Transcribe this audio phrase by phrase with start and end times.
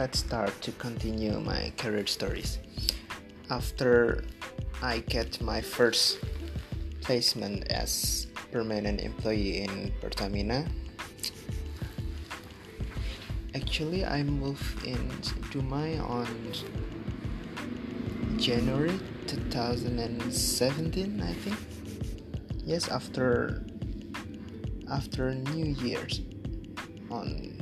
[0.00, 2.56] let's start to continue my career stories.
[3.50, 4.24] After
[4.80, 6.24] I get my first
[7.02, 10.64] placement as permanent employee in Pertamina,
[13.54, 15.04] actually I moved in
[15.52, 16.32] Dumai on
[18.38, 21.58] January 2017, I think.
[22.64, 23.62] Yes, after
[24.90, 26.22] after New Year's
[27.10, 27.52] on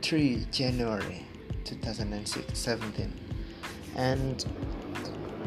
[0.00, 1.26] 3 January
[1.70, 3.12] 2017
[3.96, 4.44] and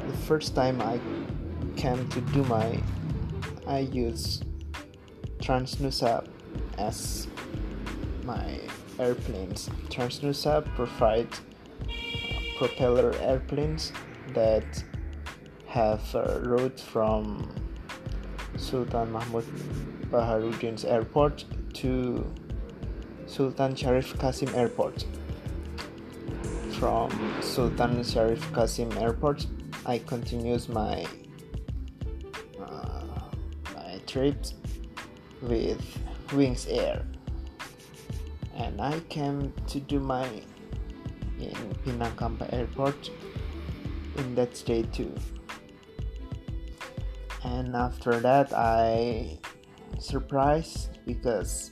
[0.08, 1.00] the first time I
[1.76, 2.82] came to Dumai
[3.68, 4.46] I used
[5.40, 6.28] Transnusa
[6.78, 7.28] as
[8.24, 8.60] my
[9.00, 11.88] airplanes Transnusa provide uh,
[12.58, 13.92] propeller airplanes
[14.34, 14.84] that
[15.68, 17.52] have a route from
[18.58, 19.46] Sultan Mahmud
[20.12, 22.26] Badaruddin's airport to
[23.26, 25.06] Sultan Sharif Qasim Airport.
[26.80, 27.10] From
[27.42, 29.46] Sultan Sharif Qasim Airport,
[29.86, 31.06] I continues my
[32.60, 33.04] uh,
[33.74, 34.56] my trips
[35.42, 35.82] with
[36.34, 37.06] Wings Air,
[38.58, 40.44] and I came to Dumai
[41.40, 43.10] in Pinang Kampai Airport
[44.18, 45.14] in that day too.
[47.44, 49.40] And after that, I
[50.00, 51.72] surprised because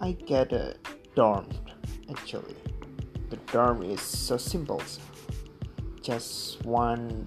[0.00, 0.74] I get a
[1.14, 1.46] dorm
[2.10, 2.56] actually.
[3.52, 4.82] Dorm is so simple.
[6.02, 7.26] Just one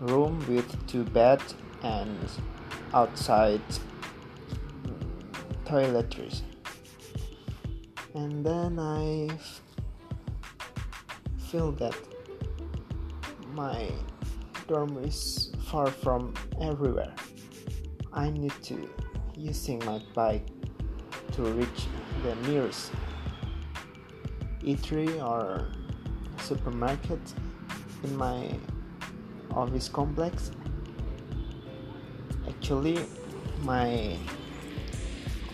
[0.00, 2.18] room with two beds and
[2.92, 3.62] outside
[4.82, 4.94] mm,
[5.64, 6.42] toiletries.
[8.14, 9.28] And then I
[11.50, 11.96] feel that
[13.54, 13.90] my
[14.66, 17.14] dorm is far from everywhere.
[18.12, 18.88] I need to
[19.36, 20.46] using my bike
[21.32, 21.86] to reach
[22.22, 22.92] the nearest
[24.64, 25.66] eatery or
[26.40, 27.20] supermarket
[28.04, 28.48] in my
[29.54, 30.50] office complex.
[32.48, 32.98] Actually,
[33.62, 34.16] my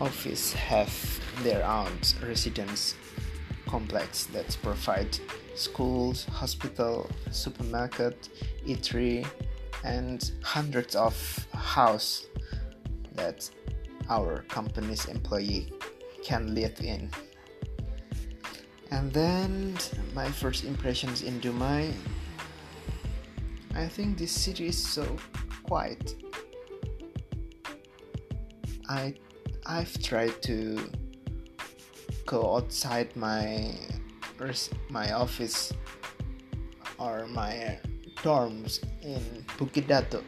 [0.00, 0.92] office have
[1.42, 1.92] their own
[2.22, 2.94] residence
[3.66, 5.18] complex that provide
[5.54, 8.28] schools, hospital, supermarket,
[8.66, 9.26] eatery,
[9.84, 11.14] and hundreds of
[11.52, 12.26] house
[13.14, 13.48] that
[14.08, 15.72] our company's employee
[16.22, 17.10] can live in.
[18.90, 19.76] And then
[20.14, 21.92] my first impressions in Dumai.
[23.74, 25.04] I think this city is so
[25.62, 26.16] quiet.
[28.88, 29.14] I
[29.66, 30.80] I've tried to
[32.24, 33.76] go outside my
[34.88, 35.72] my office
[36.98, 37.78] or my
[38.22, 39.20] dorms in
[39.58, 40.24] Bukit Datuk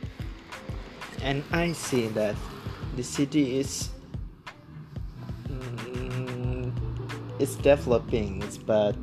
[1.22, 2.36] and I see that
[2.96, 3.90] the city is
[7.40, 8.96] it's developing but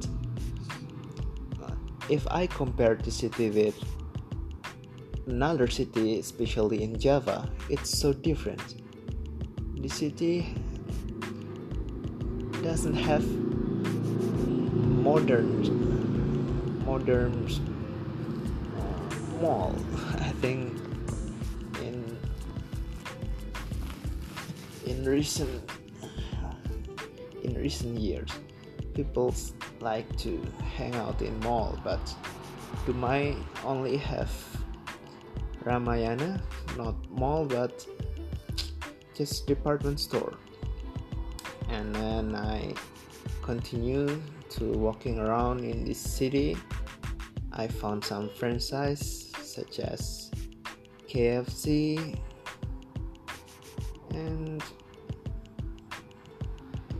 [2.07, 3.75] if I compare the city with
[5.25, 8.75] another city especially in Java it's so different.
[9.81, 10.55] The city
[12.63, 13.25] doesn't have
[15.03, 15.49] modern
[16.85, 17.47] modern
[18.77, 19.75] uh, mall
[20.19, 20.77] I think
[21.81, 22.17] in
[24.85, 25.69] in recent
[27.63, 28.29] years
[28.93, 29.33] people
[29.79, 30.41] like to
[30.75, 32.01] hang out in mall but
[32.85, 34.31] Dumai only have
[35.63, 36.41] Ramayana
[36.77, 37.85] not mall but
[39.17, 40.37] just department store.
[41.69, 42.73] And then I
[43.41, 46.55] continue to walking around in this city.
[47.51, 50.29] I found some franchise such as
[51.09, 52.15] KFC
[54.11, 54.61] and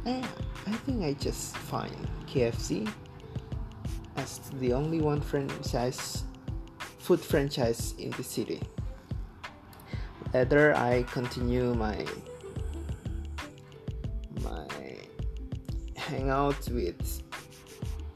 [0.07, 0.25] eh,
[0.66, 1.95] I think I just find
[2.28, 2.90] KFC
[4.16, 6.23] as the only one franchise
[7.00, 8.62] food franchise in the city.
[10.34, 12.06] Later, I continue my
[14.44, 14.68] my
[15.95, 17.24] hangout with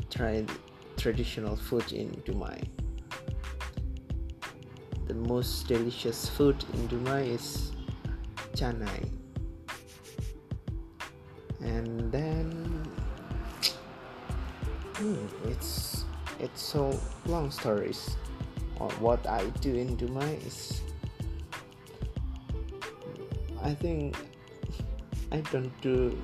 [0.10, 0.50] tried
[0.98, 2.64] traditional food in Dumai.
[5.08, 7.72] The most delicious food in Dumai is
[8.56, 9.21] canai
[11.82, 12.46] and then
[14.98, 16.06] hmm, it's
[16.40, 16.94] it's so
[17.26, 18.18] long stories
[19.00, 20.82] what I do in Dumai is
[23.64, 24.16] I think
[25.32, 26.18] I don't do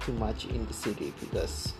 [0.00, 1.72] too much in the city because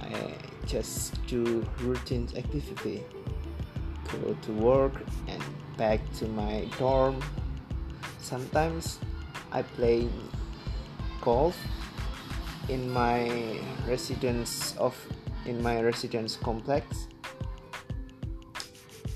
[0.00, 0.34] I
[0.66, 3.04] just do routine activity.
[4.10, 4.94] Go to work
[5.28, 5.42] and
[5.76, 7.20] back to my dorm.
[8.20, 8.98] Sometimes
[9.52, 10.08] I play
[11.24, 11.56] golf
[12.68, 14.94] in my residence of
[15.46, 17.08] in my residence complex.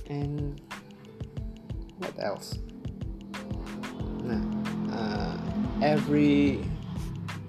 [0.08, 0.60] And
[1.98, 2.58] what else?
[4.24, 4.40] Nah,
[4.92, 5.36] uh,
[5.82, 6.64] every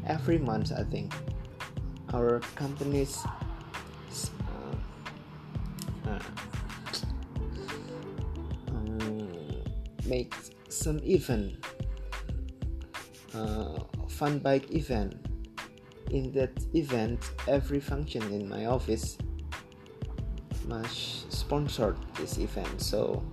[0.10, 1.14] every month i think
[2.14, 3.22] our companies
[4.42, 4.76] uh,
[6.10, 6.20] uh,
[8.70, 9.64] um,
[10.06, 10.34] make
[10.70, 11.54] some event
[13.36, 13.78] uh,
[14.10, 15.16] fun bike event.
[16.12, 19.18] In that event every function in my office
[20.68, 22.82] must sponsor this event.
[22.82, 23.24] So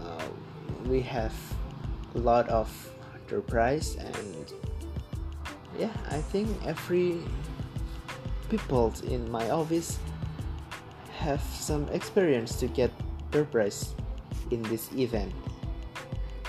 [0.00, 0.24] uh,
[0.86, 1.34] we have
[2.14, 2.70] a lot of
[3.30, 4.52] the prize and
[5.78, 7.18] yeah i think every
[8.48, 9.98] people in my office
[11.14, 12.90] have some experience to get
[13.30, 13.94] their prize
[14.50, 15.32] in this event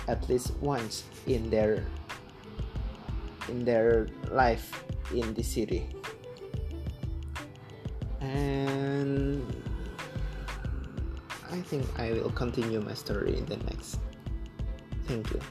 [0.07, 1.85] at least once in their
[3.51, 4.71] in their life
[5.11, 5.91] in the city.
[8.21, 9.43] And
[11.51, 13.99] I think I will continue my story in the next.
[15.05, 15.41] Thank you